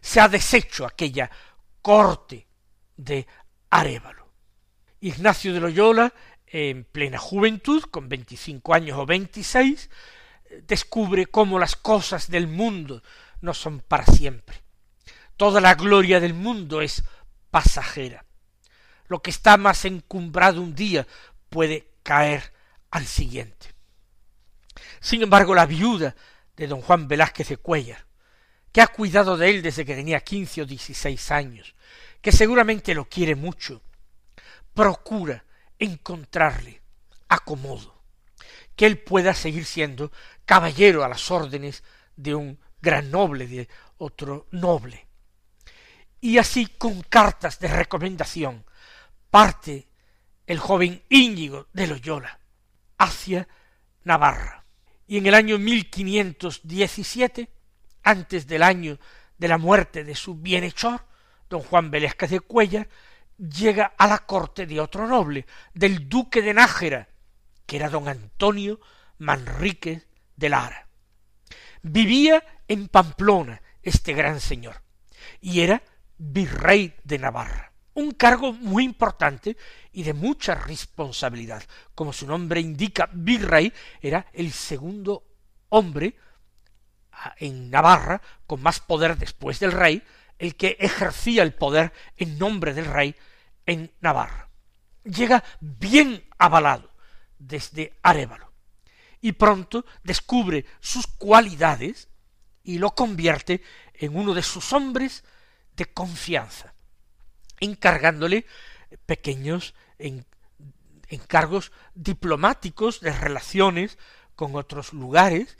Se 0.00 0.20
ha 0.20 0.28
deshecho 0.28 0.84
aquella 0.84 1.30
corte 1.80 2.46
de 2.96 3.26
Arévalo. 3.70 4.28
Ignacio 5.00 5.54
de 5.54 5.60
Loyola, 5.60 6.12
en 6.46 6.84
plena 6.84 7.18
juventud, 7.18 7.82
con 7.84 8.08
veinticinco 8.08 8.74
años 8.74 8.98
o 8.98 9.06
veintiséis, 9.06 9.88
descubre 10.68 11.26
cómo 11.26 11.58
las 11.58 11.74
cosas 11.74 12.30
del 12.30 12.46
mundo 12.46 13.02
no 13.40 13.54
son 13.54 13.80
para 13.80 14.04
siempre. 14.04 14.60
Toda 15.38 15.60
la 15.62 15.74
gloria 15.74 16.20
del 16.20 16.34
mundo 16.34 16.82
es 16.82 17.02
pasajera. 17.50 18.26
Lo 19.08 19.22
que 19.22 19.30
está 19.30 19.56
más 19.56 19.86
encumbrado 19.86 20.60
un 20.60 20.74
día 20.74 21.06
puede 21.48 21.88
caer 22.02 22.52
al 22.90 23.06
siguiente. 23.06 23.71
Sin 25.02 25.20
embargo, 25.20 25.52
la 25.52 25.66
viuda 25.66 26.14
de 26.56 26.68
don 26.68 26.80
Juan 26.80 27.08
Velázquez 27.08 27.48
de 27.48 27.56
Cuellar, 27.56 28.06
que 28.70 28.80
ha 28.80 28.86
cuidado 28.86 29.36
de 29.36 29.50
él 29.50 29.60
desde 29.60 29.84
que 29.84 29.96
tenía 29.96 30.20
quince 30.20 30.62
o 30.62 30.64
dieciséis 30.64 31.32
años, 31.32 31.74
que 32.20 32.30
seguramente 32.30 32.94
lo 32.94 33.08
quiere 33.08 33.34
mucho, 33.34 33.82
procura 34.72 35.44
encontrarle 35.76 36.80
acomodo, 37.28 38.00
que 38.76 38.86
él 38.86 39.00
pueda 39.00 39.34
seguir 39.34 39.64
siendo 39.64 40.12
caballero 40.44 41.02
a 41.02 41.08
las 41.08 41.32
órdenes 41.32 41.82
de 42.14 42.36
un 42.36 42.60
gran 42.80 43.10
noble, 43.10 43.48
de 43.48 43.68
otro 43.98 44.46
noble. 44.52 45.08
Y 46.20 46.38
así 46.38 46.68
con 46.78 47.02
cartas 47.02 47.58
de 47.58 47.66
recomendación 47.66 48.64
parte 49.30 49.88
el 50.46 50.60
joven 50.60 51.02
Íñigo 51.08 51.66
de 51.72 51.88
Loyola 51.88 52.38
hacia 52.98 53.48
Navarra. 54.04 54.61
Y 55.12 55.18
en 55.18 55.26
el 55.26 55.34
año 55.34 55.58
1517 55.58 57.50
antes 58.02 58.46
del 58.46 58.62
año 58.62 58.98
de 59.36 59.46
la 59.46 59.58
muerte 59.58 60.04
de 60.04 60.14
su 60.14 60.36
bienhechor, 60.36 61.04
don 61.50 61.60
Juan 61.60 61.90
Velázquez 61.90 62.30
de 62.30 62.40
Cuellar, 62.40 62.88
llega 63.36 63.92
a 63.98 64.06
la 64.06 64.20
corte 64.20 64.64
de 64.64 64.80
otro 64.80 65.06
noble, 65.06 65.44
del 65.74 66.08
duque 66.08 66.40
de 66.40 66.54
Nájera, 66.54 67.10
que 67.66 67.76
era 67.76 67.90
don 67.90 68.08
Antonio 68.08 68.80
Manrique 69.18 70.00
de 70.34 70.48
Lara. 70.48 70.88
Vivía 71.82 72.42
en 72.66 72.88
Pamplona 72.88 73.60
este 73.82 74.14
gran 74.14 74.40
señor, 74.40 74.80
y 75.42 75.60
era 75.60 75.82
virrey 76.16 76.94
de 77.04 77.18
Navarra, 77.18 77.71
un 77.94 78.12
cargo 78.12 78.52
muy 78.52 78.84
importante 78.84 79.56
y 79.92 80.02
de 80.02 80.14
mucha 80.14 80.54
responsabilidad. 80.54 81.62
Como 81.94 82.12
su 82.12 82.26
nombre 82.26 82.60
indica, 82.60 83.08
virrey 83.12 83.72
era 84.00 84.26
el 84.32 84.52
segundo 84.52 85.24
hombre 85.68 86.16
en 87.38 87.70
Navarra, 87.70 88.20
con 88.46 88.62
más 88.62 88.80
poder 88.80 89.16
después 89.16 89.60
del 89.60 89.72
rey, 89.72 90.02
el 90.38 90.56
que 90.56 90.76
ejercía 90.80 91.42
el 91.42 91.54
poder 91.54 91.92
en 92.16 92.38
nombre 92.38 92.74
del 92.74 92.86
rey 92.86 93.14
en 93.66 93.92
Navarra. 94.00 94.48
Llega 95.04 95.42
bien 95.60 96.24
avalado 96.38 96.90
desde 97.38 97.94
Arévalo 98.02 98.52
y 99.20 99.32
pronto 99.32 99.84
descubre 100.02 100.64
sus 100.80 101.06
cualidades 101.06 102.08
y 102.64 102.78
lo 102.78 102.90
convierte 102.90 103.62
en 103.94 104.16
uno 104.16 104.34
de 104.34 104.42
sus 104.42 104.72
hombres 104.72 105.24
de 105.76 105.86
confianza, 105.86 106.74
encargándole 107.62 108.44
pequeños 109.06 109.74
encargos 111.08 111.72
diplomáticos 111.94 113.00
de 113.00 113.12
relaciones 113.12 113.96
con 114.34 114.56
otros 114.56 114.92
lugares 114.92 115.56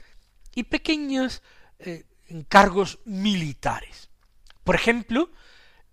y 0.53 0.63
pequeños 0.63 1.41
eh, 1.79 2.03
encargos 2.27 2.99
militares. 3.05 4.09
Por 4.63 4.75
ejemplo, 4.75 5.31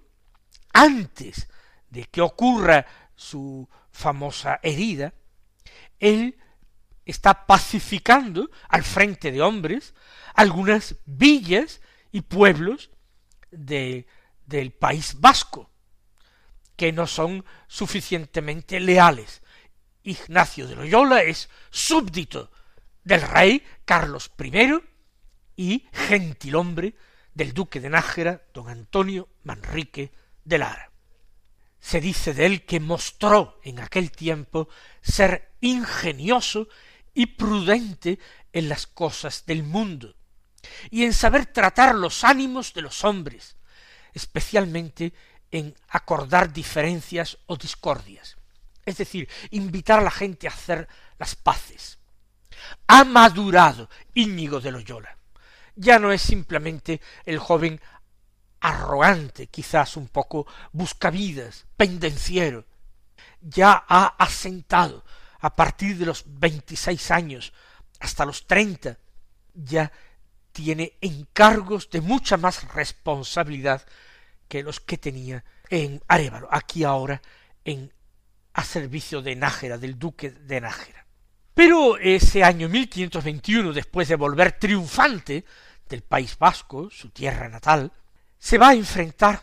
antes 0.74 1.48
de 1.89 2.03
que 2.05 2.22
ocurra 2.22 2.86
su 3.15 3.67
famosa 3.91 4.60
herida, 4.62 5.13
él 6.00 6.38
está 7.05 7.45
pacificando 7.45 8.50
al 8.69 8.83
frente 8.83 9.31
de 9.31 9.41
hombres 9.41 9.93
algunas 10.36 10.95
villas 11.05 11.81
y 12.13 12.22
pueblos 12.22 12.89
de, 13.51 14.08
del 14.46 14.72
país 14.72 15.20
vasco, 15.20 15.70
que 16.77 16.93
no 16.93 17.05
son 17.05 17.43
suficientemente 17.67 18.79
leales 18.79 19.43
Ignacio 20.03 20.67
de 20.67 20.75
Loyola 20.75 21.24
es 21.24 21.50
súbdito 21.70 22.51
del 23.03 23.22
rey 23.22 23.63
Carlos 23.86 24.32
I 24.38 24.82
y 25.55 25.88
gentilhombre 25.93 26.96
del 27.34 27.53
duque 27.53 27.79
de 27.79 27.89
Nájera, 27.89 28.43
don 28.53 28.70
Antonio 28.70 29.29
Manrique 29.43 30.12
de 30.43 30.58
Lara. 30.58 30.91
Se 31.79 32.00
dice 32.01 32.34
de 32.34 32.46
él 32.46 32.65
que 32.65 32.79
mostró 32.79 33.60
en 33.63 33.79
aquel 33.79 34.12
tiempo 34.12 34.67
ser 35.01 35.53
ingenioso 35.62 36.67
y 37.13 37.27
prudente 37.27 38.20
en 38.51 38.70
las 38.70 38.88
cosas 38.88 39.46
del 39.46 39.63
mundo, 39.63 40.15
y 40.89 41.03
en 41.03 41.13
saber 41.13 41.46
tratar 41.48 41.96
los 41.96 42.24
ánimos 42.24 42.74
de 42.74 42.82
los 42.82 43.03
hombres, 43.03 43.58
especialmente 44.13 45.13
en 45.51 45.75
acordar 45.89 46.51
diferencias 46.51 47.38
o 47.46 47.58
discordias 47.58 48.38
es 48.86 48.98
decir, 48.98 49.29
invitar 49.51 50.00
a 50.00 50.03
la 50.03 50.12
gente 50.12 50.48
a 50.48 50.51
hacer 50.51 50.88
las 51.17 51.36
paces. 51.36 52.00
Ha 52.88 53.03
madurado 53.03 53.89
Íñigo 54.13 54.60
de 54.60 54.72
Loyola. 54.72 55.17
Ya 55.75 56.00
no 56.00 56.12
es 56.12 56.22
simplemente 56.22 57.01
el 57.25 57.39
joven 57.39 57.82
arrogante, 58.60 59.48
quizás 59.48 59.98
un 59.98 60.08
poco 60.08 60.48
buscavidas, 60.72 61.65
pendenciero. 61.75 62.65
Ya 63.41 63.84
ha 63.88 64.15
asentado 64.17 65.03
a 65.39 65.55
partir 65.55 65.98
de 65.98 66.05
los 66.05 66.24
veintiséis 66.25 67.12
años 67.12 67.53
hasta 68.00 68.25
los 68.25 68.46
treinta, 68.48 68.98
ya 69.53 69.91
tiene 70.53 70.93
encargos 71.01 71.89
de 71.89 72.00
mucha 72.00 72.38
más 72.38 72.74
responsabilidad 72.74 73.86
que 74.48 74.63
los 74.63 74.79
que 74.79 74.98
tenía 74.98 75.43
en 75.69 76.01
Arévalo, 76.07 76.48
aquí 76.51 76.83
ahora 76.83 77.22
en 77.65 77.91
a 78.53 78.63
servicio 78.63 79.22
de 79.22 79.36
Nájera, 79.36 79.79
del 79.79 79.98
duque 79.98 80.29
de 80.29 80.62
Nájera. 80.62 81.05
Pero 81.55 81.98
ese 81.98 82.43
año 82.43 82.69
1521, 82.69 83.74
después 83.74 84.07
de 84.07 84.15
volver 84.15 84.53
triunfante 84.53 85.43
del 85.89 86.03
País 86.03 86.38
Vasco, 86.38 86.89
su 86.91 87.10
tierra 87.10 87.50
natal, 87.50 87.91
se 88.38 88.57
va 88.60 88.69
a 88.69 88.75
enfrentar 88.75 89.41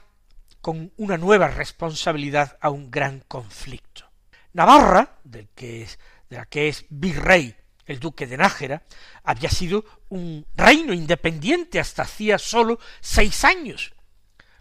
con 0.61 0.93
una 0.97 1.17
nueva 1.17 1.49
responsabilidad 1.49 2.57
a 2.61 2.71
un 2.71 2.91
gran 2.91 3.21
conflicto. 3.27 4.09
Navarra, 4.53 5.19
del 5.25 5.49
que 5.49 5.83
es, 5.83 5.99
de 6.29 6.37
la 6.37 6.47
que 6.47 6.69
es 6.69 6.85
virrey 6.89 7.57
el 7.91 7.99
duque 7.99 8.27
de 8.27 8.37
Nájera, 8.37 8.85
había 9.25 9.51
sido 9.51 9.85
un 10.11 10.47
reino 10.55 10.93
independiente 10.93 11.81
hasta 11.81 12.03
hacía 12.03 12.39
sólo 12.39 12.79
seis 13.01 13.45
años. 13.45 13.93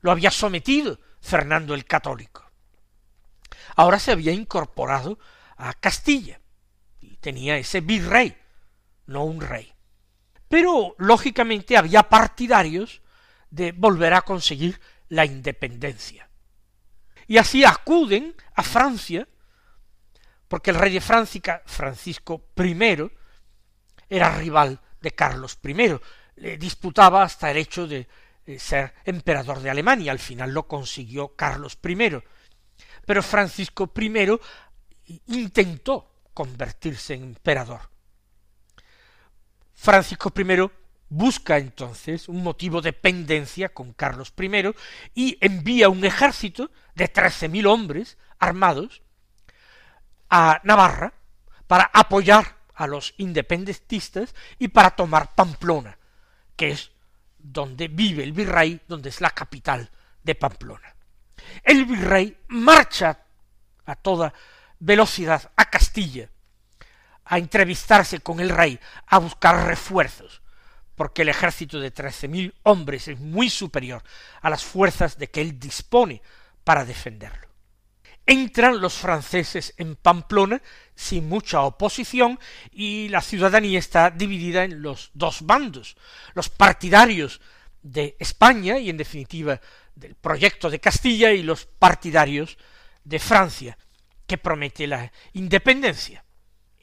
Lo 0.01 0.11
había 0.11 0.31
sometido 0.31 0.99
Fernando 1.21 1.75
el 1.75 1.85
Católico. 1.85 2.49
Ahora 3.75 3.99
se 3.99 4.11
había 4.11 4.31
incorporado 4.31 5.19
a 5.57 5.73
Castilla 5.73 6.41
y 6.99 7.17
tenía 7.17 7.57
ese 7.57 7.81
virrey, 7.81 8.35
no 9.05 9.25
un 9.25 9.41
rey. 9.41 9.73
Pero 10.47 10.95
lógicamente 10.97 11.77
había 11.77 12.03
partidarios 12.09 13.03
de 13.51 13.73
volver 13.73 14.15
a 14.15 14.23
conseguir 14.23 14.81
la 15.07 15.25
independencia. 15.25 16.29
Y 17.27 17.37
así 17.37 17.63
acuden 17.63 18.35
a 18.55 18.63
Francia, 18.63 19.27
porque 20.47 20.71
el 20.71 20.77
rey 20.77 20.91
de 20.91 21.01
Francia, 21.01 21.61
Francisco 21.67 22.49
I, 22.57 23.18
era 24.09 24.31
rival 24.31 24.79
de 25.01 25.11
Carlos 25.11 25.57
I, 25.63 25.99
le 26.35 26.57
disputaba 26.57 27.23
hasta 27.23 27.51
el 27.51 27.57
hecho 27.57 27.87
de 27.87 28.07
ser 28.57 28.93
emperador 29.05 29.59
de 29.59 29.69
Alemania, 29.69 30.11
al 30.11 30.19
final 30.19 30.51
lo 30.51 30.67
consiguió 30.67 31.35
Carlos 31.35 31.77
I, 31.83 32.21
pero 33.05 33.21
Francisco 33.23 33.91
I 33.95 34.39
intentó 35.27 36.23
convertirse 36.33 37.13
en 37.13 37.23
emperador. 37.23 37.81
Francisco 39.73 40.33
I 40.35 40.69
busca 41.09 41.57
entonces 41.57 42.29
un 42.29 42.43
motivo 42.43 42.81
de 42.81 42.93
pendencia 42.93 43.69
con 43.69 43.93
Carlos 43.93 44.33
I 44.37 44.73
y 45.15 45.37
envía 45.41 45.89
un 45.89 46.05
ejército 46.05 46.71
de 46.95 47.07
trece 47.07 47.49
mil 47.49 47.65
hombres 47.65 48.17
armados 48.37 49.01
a 50.29 50.61
Navarra 50.63 51.13
para 51.67 51.89
apoyar 51.93 52.58
a 52.79 52.87
los 52.87 53.13
independentistas 53.17 54.33
y 54.57 54.69
para 54.69 54.91
tomar 54.91 55.35
Pamplona, 55.35 55.97
que 56.55 56.71
es 56.71 56.91
donde 57.37 57.89
vive 57.89 58.23
el 58.23 58.31
virrey, 58.31 58.79
donde 58.87 59.09
es 59.09 59.19
la 59.19 59.31
capital 59.31 59.91
de 60.23 60.35
Pamplona. 60.35 60.95
El 61.61 61.83
virrey 61.83 62.37
marcha 62.47 63.19
a 63.85 63.95
toda 63.95 64.33
velocidad 64.79 65.51
a 65.57 65.69
Castilla, 65.69 66.29
a 67.25 67.37
entrevistarse 67.37 68.21
con 68.21 68.39
el 68.39 68.49
rey, 68.49 68.79
a 69.07 69.17
buscar 69.17 69.67
refuerzos, 69.67 70.41
porque 70.95 71.23
el 71.23 71.29
ejército 71.29 71.81
de 71.81 71.91
trece 71.91 72.29
mil 72.29 72.55
hombres 72.63 73.09
es 73.09 73.19
muy 73.19 73.49
superior 73.49 74.01
a 74.41 74.49
las 74.49 74.63
fuerzas 74.63 75.17
de 75.17 75.29
que 75.29 75.41
él 75.41 75.59
dispone 75.59 76.21
para 76.63 76.85
defenderlo 76.85 77.48
entran 78.29 78.79
los 78.79 78.93
franceses 78.93 79.73
en 79.77 79.95
Pamplona 79.95 80.61
sin 80.93 81.27
mucha 81.27 81.61
oposición 81.61 82.39
y 82.71 83.09
la 83.09 83.21
ciudadanía 83.21 83.79
está 83.79 84.11
dividida 84.11 84.63
en 84.63 84.83
los 84.83 85.09
dos 85.15 85.41
bandos, 85.41 85.97
los 86.35 86.47
partidarios 86.47 87.41
de 87.81 88.15
España 88.19 88.77
y 88.77 88.91
en 88.91 88.97
definitiva 88.97 89.59
del 89.95 90.13
proyecto 90.13 90.69
de 90.69 90.79
Castilla 90.79 91.31
y 91.31 91.41
los 91.41 91.65
partidarios 91.65 92.59
de 93.03 93.17
Francia, 93.17 93.75
que 94.27 94.37
promete 94.37 94.85
la 94.85 95.11
independencia. 95.33 96.23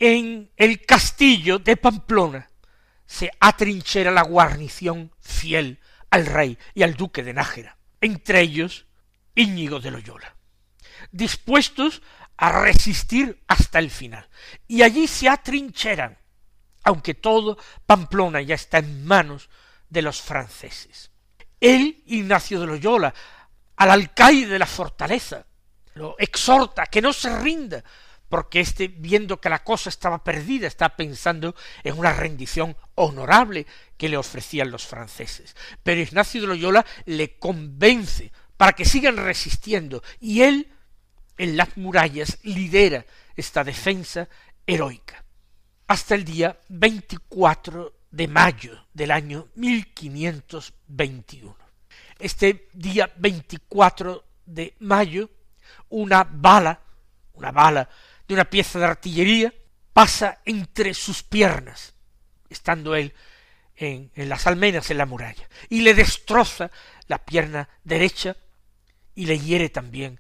En 0.01 0.51
el 0.57 0.85
castillo 0.85 1.61
de 1.61 1.77
Pamplona 1.77 2.51
se 3.07 3.31
atrinchera 3.39 4.11
la 4.11 4.23
guarnición 4.23 5.13
fiel 5.21 5.79
al 6.11 6.27
rey 6.27 6.59
y 6.75 6.83
al 6.83 6.95
duque 6.95 7.23
de 7.23 7.35
Nájera, 7.35 7.79
entre 8.01 8.41
ellos 8.41 8.87
Íñigo 9.37 9.79
de 9.79 9.93
Loyola 9.93 10.36
dispuestos 11.11 12.03
a 12.37 12.63
resistir 12.63 13.43
hasta 13.47 13.79
el 13.79 13.91
final. 13.91 14.29
Y 14.69 14.83
allí 14.83 15.07
se 15.07 15.29
atrincheran, 15.29 16.19
aunque 16.85 17.15
todo 17.15 17.59
Pamplona 17.87 18.43
ya 18.43 18.55
está 18.55 18.79
en 18.79 19.05
manos 19.05 19.49
de 19.89 20.03
los 20.03 20.21
franceses. 20.21 21.11
Él, 21.61 22.03
Ignacio 22.07 22.61
de 22.61 22.67
Loyola, 22.67 23.15
al 23.77 23.91
alcaide 23.91 24.47
de 24.47 24.59
la 24.59 24.67
fortaleza, 24.67 25.47
lo 25.95 26.17
exhorta 26.19 26.87
que 26.87 27.01
no 27.01 27.13
se 27.13 27.35
rinda, 27.39 27.83
porque 28.29 28.61
éste, 28.61 28.89
viendo 28.89 29.41
que 29.41 29.49
la 29.49 29.63
cosa 29.63 29.89
estaba 29.89 30.23
perdida, 30.23 30.67
está 30.67 30.97
pensando 30.97 31.55
en 31.85 31.99
una 31.99 32.13
rendición 32.13 32.77
honorable 32.95 33.67
que 33.97 34.09
le 34.09 34.17
ofrecían 34.17 34.71
los 34.71 34.87
franceses. 34.87 35.57
Pero 35.83 36.01
Ignacio 36.01 36.41
de 36.41 36.49
Loyola 36.49 36.85
le 37.07 37.39
convence 37.39 38.33
para 38.57 38.73
que 38.73 38.85
sigan 38.85 39.17
resistiendo, 39.17 40.03
y 40.21 40.43
él 40.43 40.73
en 41.37 41.57
las 41.57 41.77
murallas 41.77 42.39
lidera 42.43 43.05
esta 43.37 43.65
defensa 43.65 44.29
heroica. 44.67 45.23
Hasta 45.87 46.15
el 46.15 46.25
día 46.25 46.59
24 46.69 47.95
de 48.11 48.29
mayo 48.29 48.87
del 48.93 49.11
año 49.11 49.49
1521. 49.55 51.57
Este 52.19 52.69
día 52.73 53.13
24 53.17 54.25
de 54.47 54.75
mayo, 54.81 55.31
una 55.91 56.25
bala, 56.25 56.81
una 57.35 57.53
bala 57.53 57.89
de 58.27 58.35
una 58.35 58.47
pieza 58.47 58.79
de 58.79 58.87
artillería, 58.87 59.55
pasa 59.93 60.41
entre 60.45 60.95
sus 60.95 61.23
piernas, 61.23 61.95
estando 62.49 62.97
él 62.97 63.15
en, 63.77 64.11
en, 64.15 64.29
las 64.29 64.47
almenas 64.47 64.91
en 64.91 64.99
la 64.99 65.07
muralla, 65.07 65.49
y 65.69 65.83
le 65.83 65.95
destroza 65.95 66.71
la 67.07 67.25
pierna 67.25 67.69
derecha 67.85 68.37
y 69.15 69.27
le 69.27 69.39
hiere 69.39 69.69
también 69.69 70.19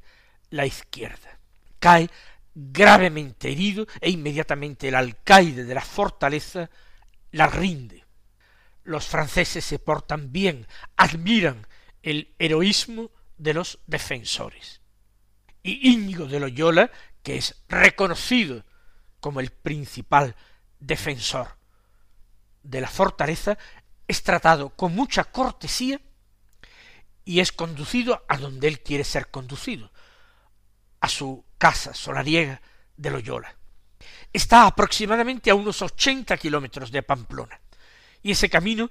la 0.50 0.66
izquierda. 0.66 1.38
Cae 1.78 2.11
gravemente 2.54 3.50
herido 3.50 3.87
e 4.00 4.11
inmediatamente 4.11 4.88
el 4.88 4.94
alcaide 4.94 5.64
de 5.64 5.74
la 5.74 5.82
fortaleza 5.82 6.70
la 7.32 7.46
rinde. 7.46 8.04
Los 8.85 9.06
franceses 9.06 9.64
se 9.64 9.78
portan 9.78 10.32
bien, 10.32 10.66
admiran 10.96 11.66
el 12.02 12.35
heroísmo 12.38 13.11
de 13.37 13.54
los 13.54 13.78
defensores. 13.87 14.80
Y 15.62 15.90
Íñigo 15.90 16.26
de 16.26 16.40
Loyola, 16.40 16.90
que 17.22 17.37
es 17.37 17.56
reconocido 17.68 18.64
como 19.20 19.40
el 19.40 19.50
principal 19.50 20.37
defensor 20.78 21.56
de 22.62 22.80
la 22.80 22.88
fortaleza, 22.88 23.59
es 24.09 24.22
tratado 24.22 24.70
con 24.70 24.94
mucha 24.94 25.24
cortesía 25.24 26.00
y 27.24 27.40
es 27.40 27.50
conducido 27.50 28.24
a 28.28 28.38
donde 28.38 28.68
él 28.68 28.80
quiere 28.80 29.02
ser 29.02 29.28
conducido, 29.28 29.90
a 31.07 31.09
su 31.09 31.45
casa 31.57 31.95
solariega 31.95 32.61
de 32.97 33.11
Loyola. 33.12 33.55
Está 34.33 34.66
aproximadamente 34.66 35.51
a 35.51 35.55
unos 35.55 35.81
ochenta 35.81 36.37
kilómetros 36.37 36.90
de 36.90 37.05
Pamplona, 37.05 37.61
y 38.25 38.33
ese 38.33 38.51
camino 38.51 38.90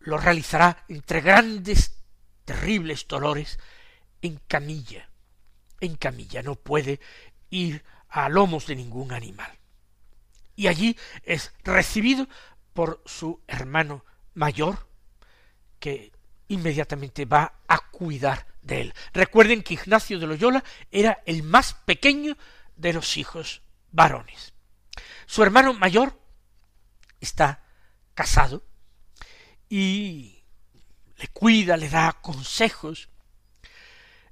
lo 0.00 0.18
realizará 0.18 0.84
entre 0.88 1.20
grandes, 1.20 1.98
terribles 2.44 3.06
dolores 3.06 3.60
en 4.22 4.40
camilla. 4.48 5.08
En 5.78 5.94
camilla 5.94 6.42
no 6.42 6.56
puede 6.56 6.98
ir 7.50 7.84
a 8.08 8.28
lomos 8.28 8.66
de 8.66 8.74
ningún 8.74 9.12
animal. 9.12 9.52
Y 10.56 10.66
allí 10.66 10.98
es 11.22 11.52
recibido 11.62 12.26
por 12.72 13.02
su 13.06 13.40
hermano 13.46 14.04
mayor, 14.34 14.88
que 15.78 16.10
inmediatamente 16.48 17.24
va 17.24 17.60
a 17.68 17.78
cuidar 17.92 18.48
de 18.66 18.80
él. 18.82 18.94
Recuerden 19.12 19.62
que 19.62 19.74
Ignacio 19.74 20.18
de 20.18 20.26
Loyola 20.26 20.64
era 20.90 21.22
el 21.24 21.42
más 21.42 21.74
pequeño 21.74 22.36
de 22.76 22.92
los 22.92 23.16
hijos 23.16 23.62
varones. 23.92 24.52
Su 25.26 25.42
hermano 25.42 25.72
mayor 25.72 26.20
está 27.20 27.64
casado 28.14 28.64
y 29.68 30.42
le 31.16 31.28
cuida, 31.28 31.76
le 31.76 31.88
da 31.88 32.12
consejos, 32.20 33.08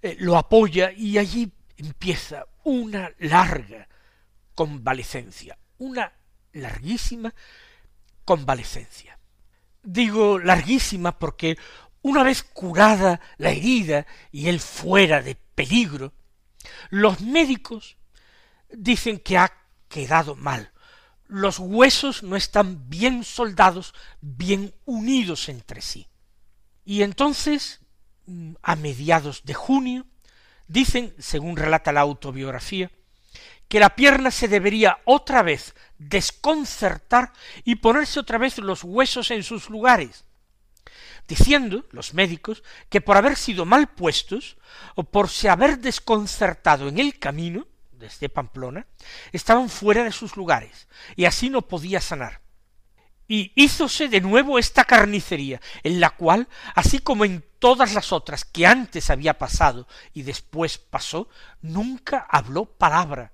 eh, 0.03 0.17
lo 0.19 0.37
apoya 0.37 0.93
y 0.93 1.19
allí 1.19 1.51
empieza 1.77 2.47
una 2.65 3.13
larga 3.19 3.89
convalecencia, 4.55 5.59
una 5.79 6.13
larguísima 6.53 7.35
convalecencia. 8.25 9.19
Digo 9.83 10.39
larguísima 10.39 11.19
porque 11.19 11.59
una 12.05 12.23
vez 12.23 12.43
curada 12.43 13.19
la 13.39 13.51
herida 13.51 14.07
y 14.31 14.49
él 14.49 14.61
fuera 14.61 15.23
de 15.23 15.37
peligro, 15.37 16.13
los 16.91 17.23
médicos 17.23 17.97
dicen 18.71 19.19
que 19.19 19.39
ha 19.39 19.51
quedado 19.89 20.37
mal. 20.37 20.71
Los 21.29 21.59
huesos 21.59 22.23
no 22.23 22.37
están 22.37 22.91
bien 22.91 23.25
soldados, 23.25 23.95
bien 24.21 24.75
unidos 24.85 25.49
entre 25.49 25.81
sí. 25.81 26.07
Y 26.85 27.01
entonces, 27.01 27.81
mm, 28.27 28.57
a 28.63 28.77
mediados 28.77 29.43
de 29.45 29.55
junio, 29.55 30.07
dicen, 30.69 31.15
según 31.19 31.57
relata 31.57 31.91
la 31.91 32.03
autobiografía, 32.03 32.91
que 33.67 33.81
la 33.81 33.97
pierna 33.97 34.31
se 34.31 34.47
debería 34.47 34.99
otra 35.07 35.43
vez 35.43 35.75
desconcertar 35.97 37.33
y 37.65 37.77
ponerse 37.77 38.21
otra 38.21 38.37
vez 38.37 38.59
los 38.59 38.85
huesos 38.85 39.31
en 39.31 39.43
sus 39.43 39.71
lugares, 39.71 40.27
diciendo 41.27 41.85
los 41.91 42.15
médicos 42.15 42.63
que 42.89 43.01
por 43.01 43.17
haber 43.17 43.37
sido 43.37 43.65
mal 43.65 43.89
puestos 43.89 44.57
o 44.95 45.05
por 45.05 45.29
se 45.29 45.49
haber 45.49 45.79
desconcertado 45.79 46.89
en 46.89 46.99
el 46.99 47.19
camino 47.19 47.67
desde 47.93 48.29
Pamplona, 48.29 48.87
estaban 49.33 49.69
fuera 49.69 50.05
de 50.05 50.13
sus 50.13 50.37
lugares, 50.37 50.89
y 51.17 51.25
así 51.25 51.49
no 51.49 51.63
podía 51.63 52.01
sanar. 52.01 52.43
Y 53.27 53.53
hízose 53.55 54.09
de 54.09 54.21
nuevo 54.21 54.59
esta 54.59 54.85
carnicería, 54.85 55.61
en 55.83 56.01
la 56.01 56.11
cual, 56.11 56.47
así 56.75 56.99
como 56.99 57.25
en 57.25 57.43
todas 57.59 57.95
las 57.95 58.13
otras 58.13 58.45
que 58.45 58.67
antes 58.67 59.09
había 59.09 59.39
pasado 59.39 59.89
y 60.13 60.23
después 60.23 60.77
pasó, 60.77 61.29
nunca 61.63 62.27
habló 62.29 62.67
palabra, 62.67 63.33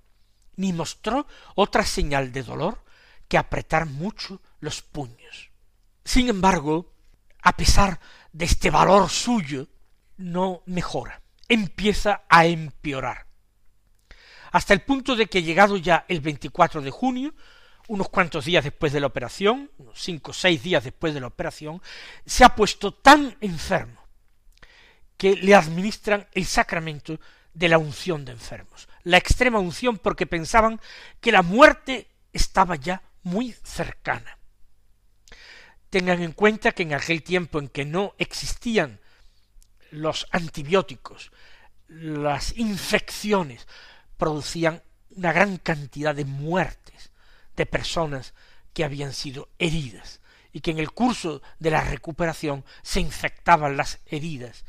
ni 0.54 0.72
mostró 0.72 1.26
otra 1.56 1.84
señal 1.84 2.30
de 2.30 2.44
dolor 2.44 2.84
que 3.26 3.38
apretar 3.38 3.86
mucho 3.86 4.40
los 4.60 4.82
puños. 4.82 5.50
Sin 6.04 6.28
embargo, 6.28 6.92
a 7.42 7.56
pesar 7.56 8.00
de 8.32 8.44
este 8.44 8.70
valor 8.70 9.08
suyo, 9.08 9.68
no 10.16 10.62
mejora, 10.66 11.22
empieza 11.48 12.22
a 12.28 12.46
empeorar. 12.46 13.26
Hasta 14.52 14.74
el 14.74 14.80
punto 14.80 15.16
de 15.16 15.26
que 15.26 15.42
llegado 15.42 15.76
ya 15.76 16.04
el 16.08 16.20
24 16.20 16.82
de 16.82 16.90
junio, 16.90 17.34
unos 17.88 18.08
cuantos 18.08 18.44
días 18.44 18.64
después 18.64 18.92
de 18.92 19.00
la 19.00 19.06
operación, 19.06 19.70
unos 19.78 20.00
cinco 20.00 20.30
o 20.30 20.34
seis 20.34 20.62
días 20.62 20.84
después 20.84 21.14
de 21.14 21.20
la 21.20 21.26
operación, 21.26 21.82
se 22.26 22.44
ha 22.44 22.54
puesto 22.54 22.92
tan 22.92 23.36
enfermo 23.40 24.00
que 25.16 25.36
le 25.36 25.54
administran 25.54 26.26
el 26.32 26.46
sacramento 26.46 27.20
de 27.52 27.68
la 27.68 27.78
unción 27.78 28.24
de 28.24 28.32
enfermos, 28.32 28.88
la 29.02 29.16
extrema 29.16 29.58
unción 29.58 29.98
porque 29.98 30.26
pensaban 30.26 30.80
que 31.20 31.32
la 31.32 31.42
muerte 31.42 32.08
estaba 32.32 32.76
ya 32.76 33.02
muy 33.22 33.52
cercana. 33.64 34.38
Tengan 35.90 36.22
en 36.22 36.32
cuenta 36.32 36.72
que 36.72 36.84
en 36.84 36.94
aquel 36.94 37.22
tiempo 37.22 37.58
en 37.58 37.68
que 37.68 37.84
no 37.84 38.14
existían 38.18 39.00
los 39.90 40.26
antibióticos, 40.30 41.32
las 41.88 42.56
infecciones 42.56 43.66
producían 44.16 44.82
una 45.10 45.32
gran 45.32 45.58
cantidad 45.58 46.14
de 46.14 46.24
muertes 46.24 47.10
de 47.56 47.66
personas 47.66 48.34
que 48.72 48.84
habían 48.84 49.12
sido 49.12 49.48
heridas 49.58 50.20
y 50.52 50.60
que 50.60 50.70
en 50.70 50.78
el 50.78 50.92
curso 50.92 51.42
de 51.58 51.70
la 51.70 51.82
recuperación 51.82 52.64
se 52.82 53.00
infectaban 53.00 53.76
las 53.76 53.98
heridas 54.06 54.64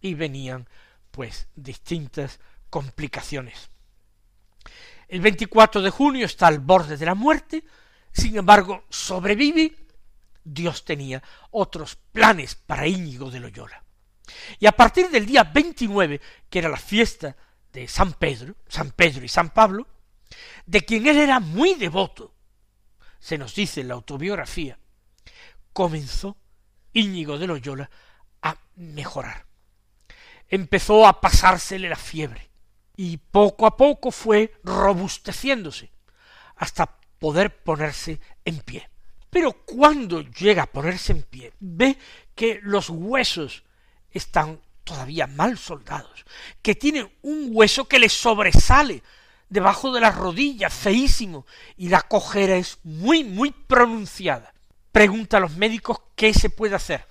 y 0.00 0.14
venían 0.14 0.68
pues 1.10 1.48
distintas 1.56 2.40
complicaciones. 2.68 3.70
El 5.08 5.20
24 5.20 5.82
de 5.82 5.90
junio 5.90 6.26
está 6.26 6.46
al 6.46 6.60
borde 6.60 6.96
de 6.96 7.06
la 7.06 7.14
muerte, 7.14 7.64
sin 8.12 8.36
embargo 8.36 8.84
sobrevive 8.90 9.74
Dios 10.52 10.84
tenía 10.84 11.22
otros 11.50 11.96
planes 11.96 12.56
para 12.56 12.86
Íñigo 12.86 13.30
de 13.30 13.40
Loyola. 13.40 13.84
Y 14.58 14.66
a 14.66 14.72
partir 14.72 15.08
del 15.10 15.26
día 15.26 15.44
29, 15.44 16.20
que 16.48 16.58
era 16.58 16.68
la 16.68 16.76
fiesta 16.76 17.36
de 17.72 17.86
San 17.86 18.14
Pedro, 18.14 18.56
San 18.68 18.90
Pedro 18.90 19.24
y 19.24 19.28
San 19.28 19.50
Pablo, 19.50 19.86
de 20.66 20.84
quien 20.84 21.06
él 21.06 21.18
era 21.18 21.40
muy 21.40 21.74
devoto, 21.74 22.34
se 23.18 23.38
nos 23.38 23.54
dice 23.54 23.80
en 23.80 23.88
la 23.88 23.94
autobiografía, 23.94 24.78
comenzó 25.72 26.36
Íñigo 26.92 27.38
de 27.38 27.46
Loyola 27.46 27.90
a 28.42 28.56
mejorar. 28.74 29.46
Empezó 30.48 31.06
a 31.06 31.20
pasársele 31.20 31.88
la 31.88 31.96
fiebre 31.96 32.50
y 32.96 33.18
poco 33.18 33.66
a 33.66 33.76
poco 33.76 34.10
fue 34.10 34.60
robusteciéndose 34.64 35.92
hasta 36.56 36.98
poder 37.18 37.62
ponerse 37.62 38.20
en 38.44 38.58
pie. 38.58 38.90
Pero 39.30 39.52
cuando 39.52 40.20
llega 40.22 40.64
a 40.64 40.72
ponerse 40.72 41.12
en 41.12 41.22
pie, 41.22 41.52
ve 41.60 41.96
que 42.34 42.60
los 42.62 42.90
huesos 42.90 43.62
están 44.10 44.60
todavía 44.82 45.28
mal 45.28 45.56
soldados, 45.56 46.24
que 46.62 46.74
tiene 46.74 47.08
un 47.22 47.50
hueso 47.52 47.86
que 47.86 48.00
le 48.00 48.08
sobresale 48.08 49.02
debajo 49.48 49.92
de 49.92 50.00
la 50.00 50.10
rodilla, 50.10 50.68
feísimo, 50.68 51.46
y 51.76 51.88
la 51.88 52.02
cojera 52.02 52.56
es 52.56 52.78
muy, 52.82 53.22
muy 53.22 53.52
pronunciada. 53.52 54.52
Pregunta 54.90 55.36
a 55.36 55.40
los 55.40 55.56
médicos 55.56 55.98
qué 56.16 56.34
se 56.34 56.50
puede 56.50 56.74
hacer. 56.74 57.06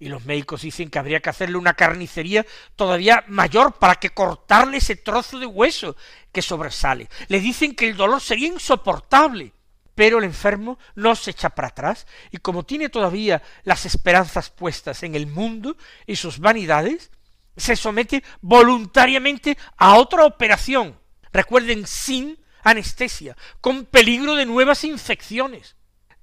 Y 0.00 0.08
los 0.08 0.24
médicos 0.24 0.62
dicen 0.62 0.90
que 0.90 0.98
habría 0.98 1.20
que 1.20 1.30
hacerle 1.30 1.56
una 1.56 1.74
carnicería 1.74 2.46
todavía 2.76 3.24
mayor 3.26 3.74
para 3.74 3.96
que 3.96 4.10
cortarle 4.10 4.78
ese 4.78 4.94
trozo 4.94 5.40
de 5.40 5.46
hueso 5.46 5.96
que 6.32 6.42
sobresale. 6.42 7.08
Le 7.26 7.40
dicen 7.40 7.74
que 7.74 7.88
el 7.88 7.96
dolor 7.96 8.20
sería 8.20 8.46
insoportable 8.48 9.52
pero 9.98 10.18
el 10.18 10.24
enfermo 10.24 10.78
no 10.94 11.16
se 11.16 11.32
echa 11.32 11.50
para 11.50 11.66
atrás 11.66 12.06
y 12.30 12.36
como 12.36 12.64
tiene 12.64 12.88
todavía 12.88 13.42
las 13.64 13.84
esperanzas 13.84 14.48
puestas 14.48 15.02
en 15.02 15.16
el 15.16 15.26
mundo 15.26 15.76
y 16.06 16.14
sus 16.14 16.38
vanidades, 16.38 17.10
se 17.56 17.74
somete 17.74 18.22
voluntariamente 18.40 19.58
a 19.76 19.96
otra 19.96 20.24
operación. 20.24 20.96
Recuerden, 21.32 21.84
sin 21.84 22.38
anestesia, 22.62 23.36
con 23.60 23.86
peligro 23.86 24.36
de 24.36 24.46
nuevas 24.46 24.84
infecciones. 24.84 25.74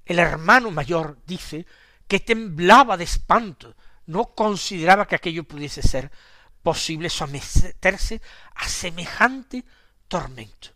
El 0.06 0.20
hermano 0.20 0.70
mayor 0.70 1.18
dice 1.26 1.66
que 2.08 2.18
temblaba 2.18 2.96
de 2.96 3.04
espanto, 3.04 3.76
no 4.06 4.34
consideraba 4.34 5.06
que 5.06 5.16
aquello 5.16 5.44
pudiese 5.44 5.82
ser 5.82 6.10
posible 6.62 7.10
someterse 7.10 8.22
a 8.54 8.66
semejante 8.70 9.66
tormento. 10.08 10.70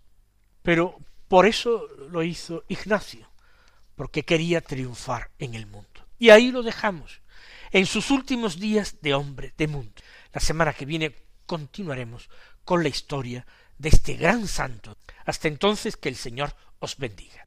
Pero 0.60 0.98
por 1.30 1.46
eso 1.46 1.86
lo 2.10 2.24
hizo 2.24 2.64
Ignacio, 2.66 3.30
porque 3.94 4.24
quería 4.24 4.60
triunfar 4.60 5.30
en 5.38 5.54
el 5.54 5.64
mundo. 5.64 6.04
Y 6.18 6.30
ahí 6.30 6.50
lo 6.50 6.64
dejamos, 6.64 7.20
en 7.70 7.86
sus 7.86 8.10
últimos 8.10 8.58
días 8.58 8.96
de 9.00 9.14
hombre 9.14 9.54
de 9.56 9.68
mundo. 9.68 9.94
La 10.32 10.40
semana 10.40 10.72
que 10.72 10.86
viene 10.86 11.14
continuaremos 11.46 12.28
con 12.64 12.82
la 12.82 12.88
historia 12.88 13.46
de 13.78 13.90
este 13.90 14.14
gran 14.14 14.48
santo. 14.48 14.96
Hasta 15.24 15.46
entonces 15.46 15.96
que 15.96 16.08
el 16.08 16.16
Señor 16.16 16.52
os 16.80 16.96
bendiga. 16.96 17.46